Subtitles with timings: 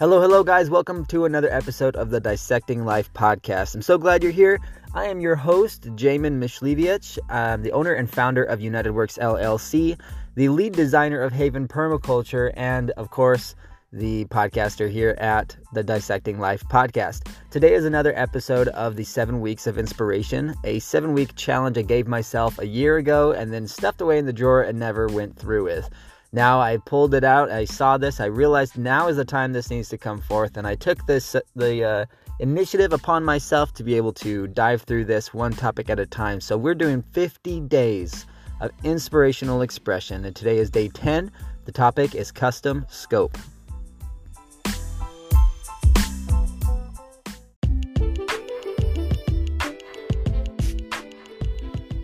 [0.00, 0.70] Hello, hello, guys.
[0.70, 3.74] Welcome to another episode of the Dissecting Life podcast.
[3.74, 4.60] I'm so glad you're here.
[4.94, 7.18] I am your host, Jamin Mishleviich.
[7.28, 9.98] I'm the owner and founder of United Works LLC,
[10.36, 13.56] the lead designer of Haven Permaculture, and of course,
[13.92, 17.28] the podcaster here at the Dissecting Life podcast.
[17.50, 21.82] Today is another episode of the Seven Weeks of Inspiration, a seven week challenge I
[21.82, 25.36] gave myself a year ago and then stuffed away in the drawer and never went
[25.36, 25.90] through with.
[26.32, 27.50] Now I pulled it out.
[27.50, 28.20] I saw this.
[28.20, 31.34] I realized now is the time this needs to come forth, and I took this
[31.56, 32.06] the uh,
[32.38, 36.40] initiative upon myself to be able to dive through this one topic at a time.
[36.40, 38.26] So we're doing 50 days
[38.60, 41.30] of inspirational expression, and today is day 10.
[41.64, 43.38] The topic is custom scope.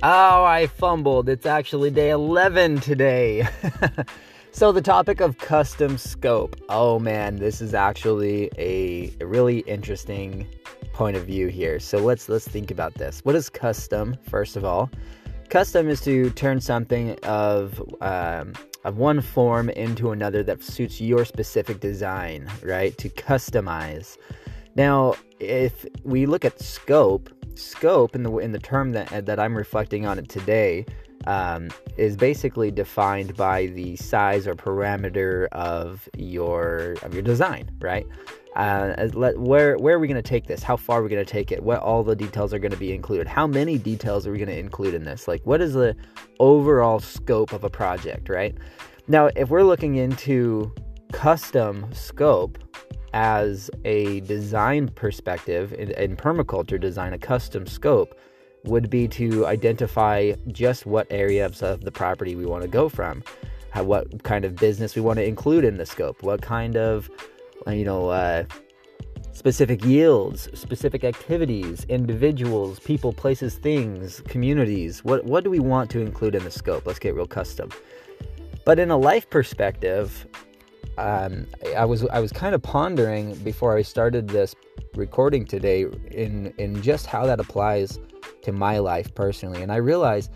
[0.00, 1.28] Oh, I fumbled.
[1.28, 3.48] It's actually day 11 today.
[4.52, 6.54] so, the topic of custom scope.
[6.68, 10.46] Oh man, this is actually a, really interesting
[10.92, 11.80] point of view here.
[11.80, 13.24] So, let's let's think about this.
[13.24, 14.16] What is custom?
[14.22, 14.88] First of all,
[15.48, 18.52] custom is to turn something of um,
[18.84, 22.96] of one form into another that suits your specific design, right?
[22.98, 24.16] To customize.
[24.76, 29.56] Now, if we look at scope, scope in the in the term that that I'm
[29.56, 30.86] reflecting on it today
[31.26, 38.06] um, is basically defined by the size or parameter of your of your design, right?
[38.56, 40.62] Uh, let, where where are we going to take this?
[40.62, 41.62] How far are we going to take it?
[41.62, 43.28] What all the details are going to be included?
[43.28, 45.28] How many details are we going to include in this?
[45.28, 45.94] Like, what is the
[46.40, 48.56] overall scope of a project, right?
[49.06, 50.72] Now, if we're looking into
[51.12, 52.58] custom scope,
[53.12, 58.18] as a design perspective in, in, permaculture design, a custom scope
[58.64, 63.22] would be to identify just what areas of the property we want to go from,
[63.70, 67.10] how, what kind of business we want to include in the scope, what kind of,
[67.66, 68.44] you know, uh,
[69.38, 75.04] specific yields, specific activities, individuals, people, places, things, communities.
[75.04, 76.84] What what do we want to include in the scope?
[76.86, 77.70] Let's get real custom.
[78.64, 80.26] But in a life perspective,
[80.98, 84.54] um, I was I was kind of pondering before I started this
[84.94, 87.98] recording today in in just how that applies
[88.42, 90.32] to my life personally, and I realized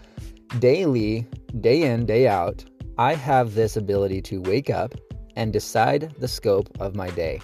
[0.61, 1.27] daily,
[1.61, 2.65] day in, day out,
[2.97, 4.95] I have this ability to wake up
[5.35, 7.41] and decide the scope of my day.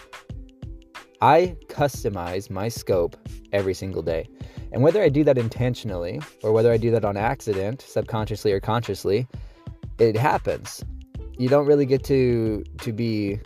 [1.20, 3.16] I customize my scope
[3.52, 4.28] every single day.
[4.70, 8.60] And whether I do that intentionally or whether I do that on accident, subconsciously or
[8.60, 9.26] consciously,
[9.98, 10.84] it happens
[11.38, 13.40] you don't really get to to be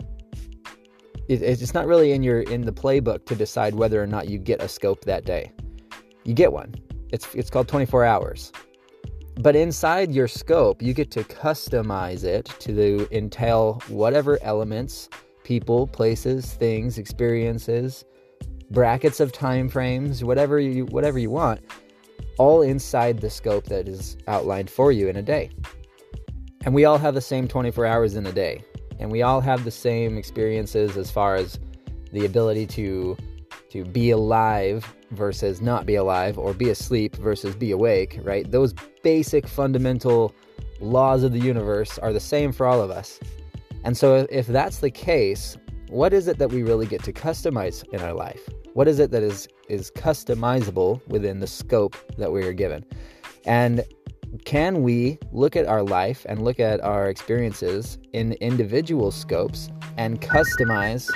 [1.27, 4.37] it, it's not really in your in the playbook to decide whether or not you
[4.37, 5.51] get a scope that day.
[6.25, 6.73] You get one.
[7.11, 8.51] It's it's called 24 hours.
[9.39, 15.09] But inside your scope you get to customize it to entail whatever elements
[15.43, 18.05] people places things experiences
[18.71, 21.59] brackets of time frames whatever you whatever you want
[22.37, 25.49] all inside the scope that is outlined for you in a day
[26.65, 28.63] and we all have the same 24 hours in a day.
[28.99, 31.59] And we all have the same experiences as far as
[32.11, 33.17] the ability to
[33.69, 38.49] to be alive versus not be alive or be asleep versus be awake, right?
[38.51, 40.33] Those basic fundamental
[40.79, 43.19] laws of the universe are the same for all of us.
[43.83, 45.57] And so if that's the case,
[45.89, 48.47] what is it that we really get to customize in our life?
[48.73, 52.85] What is it that is is customizable within the scope that we are given?
[53.45, 53.83] And
[54.45, 60.21] can we look at our life and look at our experiences in individual scopes and
[60.21, 61.09] customize?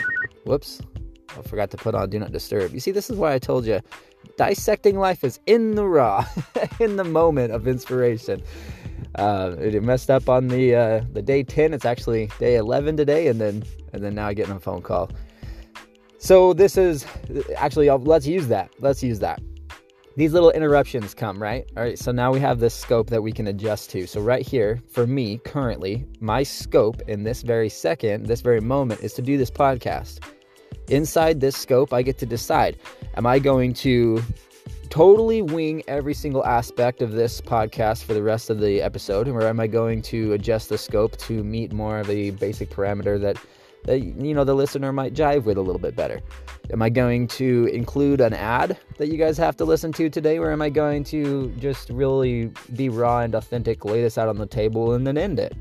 [0.46, 0.82] Whoops,
[1.38, 2.74] I forgot to put on Do Not Disturb.
[2.74, 3.82] You see, this is why I told you
[4.38, 6.26] dissecting life is in the raw,
[6.80, 8.42] in the moment of inspiration.
[9.16, 11.74] Uh, it messed up on the uh, the day 10.
[11.74, 13.64] It's actually day 11 today, and then
[13.94, 15.10] and then now I get a phone call.
[16.20, 17.06] So this is
[17.56, 18.70] actually let's use that.
[18.80, 19.42] Let's use that
[20.18, 21.70] these little interruptions come, right?
[21.78, 24.08] All right, so now we have this scope that we can adjust to.
[24.08, 29.02] So, right here, for me currently, my scope in this very second, this very moment,
[29.02, 30.22] is to do this podcast.
[30.90, 32.78] Inside this scope, I get to decide
[33.16, 34.24] am I going to
[34.90, 39.44] totally wing every single aspect of this podcast for the rest of the episode, or
[39.44, 43.38] am I going to adjust the scope to meet more of a basic parameter that
[43.88, 46.22] that you know the listener might jive with a little bit better.
[46.72, 50.38] Am I going to include an ad that you guys have to listen to today,
[50.38, 54.38] or am I going to just really be raw and authentic, lay this out on
[54.38, 55.56] the table, and then end it?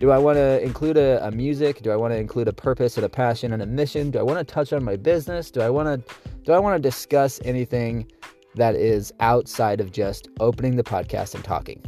[0.00, 1.82] Do I want to include a, a, music?
[1.82, 4.10] Do I want to include a purpose and a passion and a mission?
[4.10, 5.50] Do I want to touch on my business?
[5.50, 8.10] Do I want to do I want to discuss anything
[8.54, 11.84] that is outside of just opening the podcast and talking?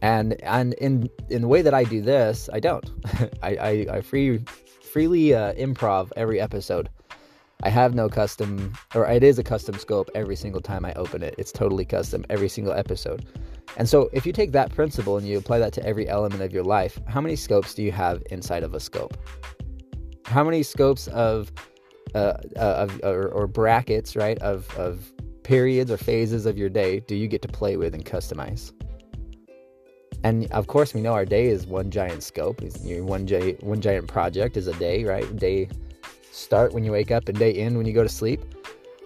[0.00, 2.90] And and in in the way that I do this, I don't.
[3.42, 4.40] I, I, I free
[4.94, 6.88] freely uh, improv every episode.
[7.64, 11.20] I have no custom, or it is a custom scope every single time I open
[11.20, 11.34] it.
[11.36, 13.26] It's totally custom every single episode.
[13.76, 16.52] And so, if you take that principle and you apply that to every element of
[16.52, 19.16] your life, how many scopes do you have inside of a scope?
[20.26, 21.50] How many scopes of,
[22.14, 25.12] uh, uh, of or, or, brackets, right, of, of
[25.42, 28.72] periods or phases of your day do you get to play with and customize?
[30.24, 32.62] And of course, we know our day is one giant scope.
[32.82, 35.36] Your One, gi- one giant project is a day, right?
[35.36, 35.68] Day
[36.32, 38.40] start when you wake up and day end when you go to sleep.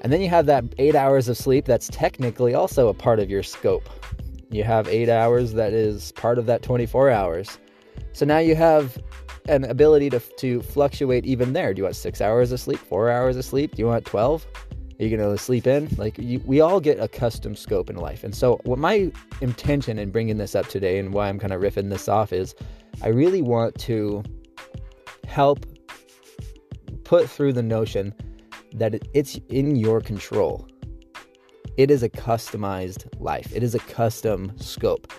[0.00, 3.28] And then you have that eight hours of sleep that's technically also a part of
[3.28, 3.82] your scope.
[4.48, 7.58] You have eight hours that is part of that 24 hours.
[8.12, 8.96] So now you have
[9.48, 11.74] an ability to, to fluctuate even there.
[11.74, 13.74] Do you want six hours of sleep, four hours of sleep?
[13.74, 14.46] Do you want 12?
[14.98, 15.88] Are you going to sleep in?
[15.96, 18.24] Like, you, we all get a custom scope in life.
[18.24, 21.60] And so, what my intention in bringing this up today and why I'm kind of
[21.60, 22.56] riffing this off is
[23.00, 24.24] I really want to
[25.26, 25.64] help
[27.04, 28.12] put through the notion
[28.74, 30.66] that it's in your control.
[31.76, 35.12] It is a customized life, it is a custom scope.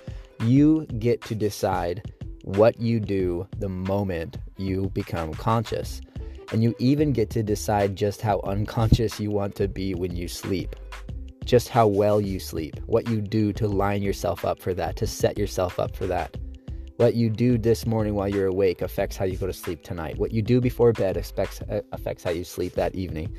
[0.44, 2.12] You get to decide
[2.44, 6.02] what you do the moment you become conscious.
[6.52, 10.28] And you even get to decide just how unconscious you want to be when you
[10.28, 10.76] sleep.
[11.46, 15.08] Just how well you sleep, what you do to line yourself up for that, to
[15.08, 16.38] set yourself up for that.
[16.98, 20.18] What you do this morning while you're awake affects how you go to sleep tonight.
[20.18, 23.34] What you do before bed affects, uh, affects how you sleep that evening.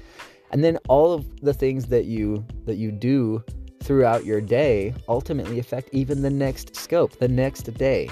[0.51, 3.45] And then all of the things that you that you do
[3.83, 8.09] throughout your day ultimately affect even the next scope, the next day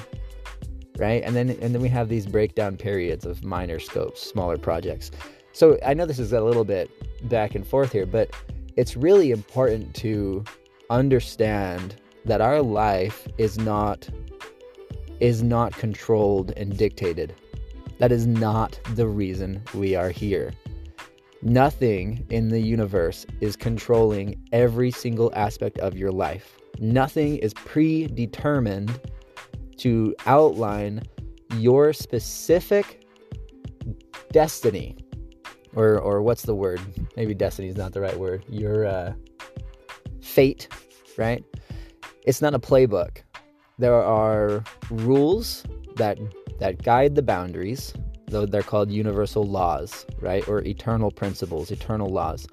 [0.99, 1.23] right?
[1.25, 5.11] And then and then we have these breakdown periods of minor scopes, smaller projects.
[5.53, 6.91] So I know this is a little bit
[7.29, 8.31] back and forth here, but
[8.77, 10.45] it's really important to
[10.91, 14.09] understand that our life is not
[15.21, 17.35] is not controlled and dictated.
[17.99, 20.53] That is not the reason we are here.
[21.43, 26.57] Nothing in the universe is controlling every single aspect of your life.
[26.81, 29.01] Nothing is predetermined
[29.79, 31.03] to outline
[31.55, 33.05] your specific
[34.33, 34.97] destiny.
[35.75, 36.81] Or or what's the word?
[37.17, 38.45] Maybe destiny is not the right word.
[38.49, 39.13] Your uh,
[40.21, 40.69] fate
[41.17, 41.45] right?
[42.25, 43.19] It's not a playbook.
[43.79, 45.65] There are rules
[45.97, 46.19] that
[46.61, 47.93] that guide the boundaries
[48.29, 50.47] though they're called universal laws right?
[50.49, 52.47] Or eternal principles eternal laws.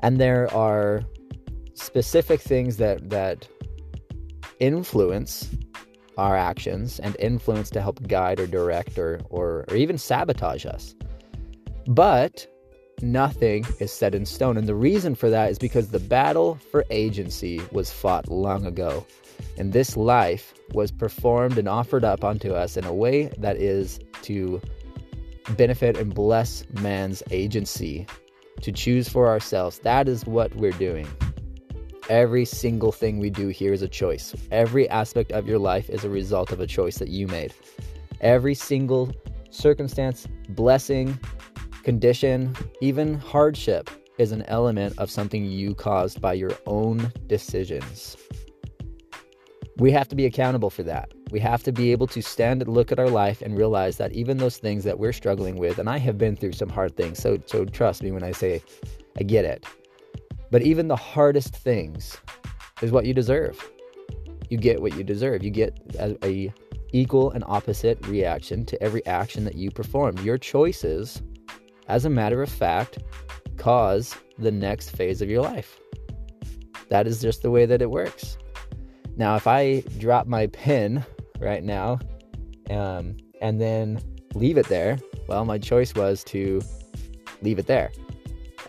[0.00, 1.02] And there are
[1.74, 3.48] specific things that that
[4.58, 5.48] influence
[6.20, 10.94] our actions and influence to help guide or direct or, or, or even sabotage us.
[11.86, 12.46] But
[13.02, 14.58] nothing is set in stone.
[14.58, 19.06] And the reason for that is because the battle for agency was fought long ago.
[19.56, 23.98] And this life was performed and offered up unto us in a way that is
[24.22, 24.60] to
[25.56, 28.06] benefit and bless man's agency,
[28.60, 29.78] to choose for ourselves.
[29.78, 31.08] That is what we're doing.
[32.10, 34.34] Every single thing we do here is a choice.
[34.50, 37.54] Every aspect of your life is a result of a choice that you made.
[38.20, 39.12] Every single
[39.50, 41.16] circumstance, blessing,
[41.84, 48.16] condition, even hardship is an element of something you caused by your own decisions.
[49.76, 51.12] We have to be accountable for that.
[51.30, 54.12] We have to be able to stand and look at our life and realize that
[54.14, 57.20] even those things that we're struggling with, and I have been through some hard things,
[57.20, 58.64] so so trust me when I say
[59.16, 59.64] I get it.
[60.50, 62.18] But even the hardest things
[62.82, 63.70] is what you deserve.
[64.48, 65.44] You get what you deserve.
[65.44, 66.52] You get a, a
[66.92, 70.18] equal and opposite reaction to every action that you perform.
[70.18, 71.22] Your choices,
[71.86, 72.98] as a matter of fact,
[73.56, 75.78] cause the next phase of your life.
[76.88, 78.36] That is just the way that it works.
[79.16, 81.04] Now, if I drop my pen
[81.38, 82.00] right now
[82.70, 84.00] um, and then
[84.34, 86.60] leave it there, well, my choice was to
[87.42, 87.92] leave it there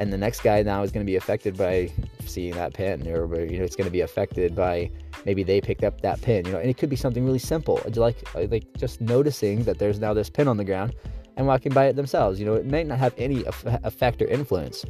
[0.01, 1.87] and the next guy now is going to be affected by
[2.25, 4.89] seeing that pin or you know it's going to be affected by
[5.25, 7.79] maybe they picked up that pin you know and it could be something really simple
[7.85, 10.95] uh, like uh, like just noticing that there's now this pin on the ground
[11.37, 14.83] and walking by it themselves you know it may not have any effect or influence.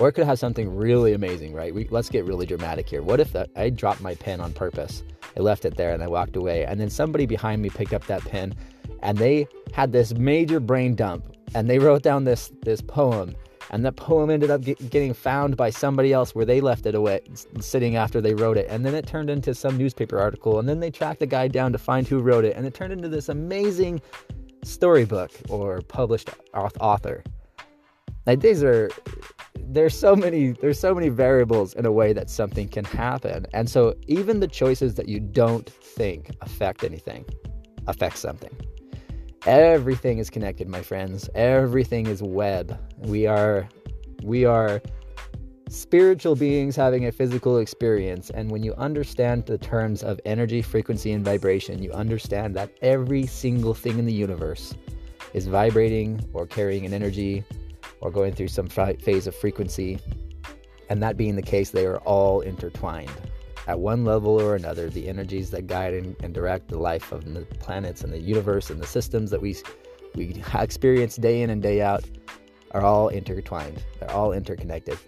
[0.00, 1.72] Or it could have something really amazing right?
[1.74, 3.02] We, let's get really dramatic here.
[3.02, 5.02] What if i dropped my pen on purpose?
[5.36, 8.06] I left it there and i walked away and then somebody behind me picked up
[8.06, 8.54] that pen
[9.02, 11.22] and they had this major brain dump
[11.54, 13.34] and they wrote down this this poem
[13.72, 16.94] and that poem ended up get, getting found by somebody else where they left it
[16.94, 17.20] away
[17.58, 18.66] sitting after they wrote it.
[18.68, 20.58] And then it turned into some newspaper article.
[20.58, 22.54] And then they tracked the guy down to find who wrote it.
[22.54, 24.02] And it turned into this amazing
[24.62, 27.24] storybook or published author.
[28.26, 28.90] Like these are
[29.58, 33.46] there's so many there's so many variables in a way that something can happen.
[33.54, 37.24] And so even the choices that you don't think affect anything
[37.88, 38.54] affect something
[39.46, 41.28] Everything is connected, my friends.
[41.34, 42.78] Everything is web.
[42.98, 43.68] We are
[44.22, 44.80] we are
[45.68, 48.30] spiritual beings having a physical experience.
[48.30, 53.26] And when you understand the terms of energy, frequency, and vibration, you understand that every
[53.26, 54.74] single thing in the universe
[55.32, 57.42] is vibrating or carrying an energy
[58.00, 59.98] or going through some phase of frequency.
[60.88, 63.10] And that being the case, they are all intertwined.
[63.66, 67.42] At one level or another, the energies that guide and, direct the life of the
[67.60, 69.56] planets and the universe and the systems that we,
[70.14, 72.04] we experience day in and day out
[72.72, 73.82] are all intertwined.
[74.00, 74.98] They're all interconnected.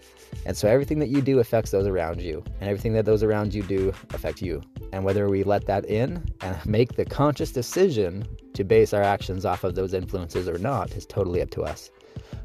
[0.47, 3.55] And so everything that you do affects those around you, and everything that those around
[3.55, 4.63] you do affect you.
[4.93, 9.45] And whether we let that in and make the conscious decision to base our actions
[9.45, 11.91] off of those influences or not is totally up to us.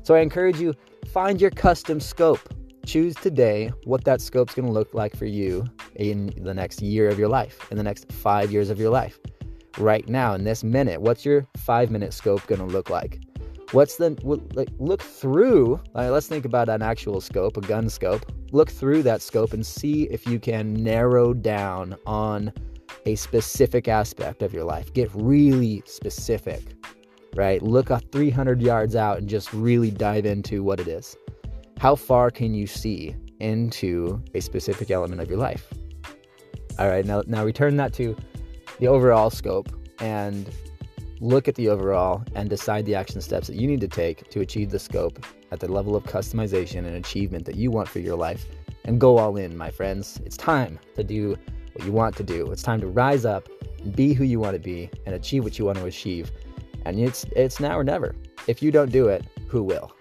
[0.03, 0.73] So I encourage you
[1.11, 2.53] find your custom scope.
[2.89, 5.63] Choose today what that scope's going to look like for you
[5.97, 9.19] in the next year of your life, in the next 5 years of your life.
[9.77, 13.19] Right now in this minute, what's your 5 minute scope going to look like?
[13.73, 14.17] What's the
[14.55, 14.69] like?
[14.79, 15.79] Look through.
[15.93, 18.25] Like, let's think about an actual scope, a gun scope.
[18.51, 22.51] Look through that scope and see if you can narrow down on
[23.05, 24.91] a specific aspect of your life.
[24.95, 26.63] Get really specific,
[27.35, 27.61] right?
[27.61, 31.15] Look a 300 yards out and just really dive into what it is.
[31.79, 35.73] How far can you see into a specific element of your life?
[36.77, 38.17] All right, now now return that to
[38.79, 39.69] the overall scope
[40.01, 40.49] and
[41.21, 44.41] look at the overall and decide the action steps that you need to take to
[44.41, 48.17] achieve the scope at the level of customization and achievement that you want for your
[48.17, 48.45] life
[48.83, 50.19] and go all in, my friends.
[50.25, 51.37] It's time to do
[51.71, 52.51] what you want to do.
[52.51, 53.47] It's time to rise up
[53.81, 56.29] and be who you want to be and achieve what you want to achieve.
[56.83, 58.15] And it's it's now or never.
[58.47, 59.93] If you don't do it, who will?